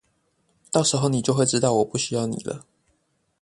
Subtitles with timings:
[0.71, 2.65] 到時候妳就會知道我不需要妳了！